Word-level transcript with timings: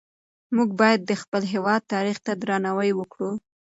موږ 0.55 0.69
باید 0.81 1.01
د 1.05 1.11
خپل 1.21 1.41
هېواد 1.53 1.81
تاریخ 1.93 2.17
ته 2.25 2.31
درناوی 2.41 2.91
وکړو. 2.95 3.31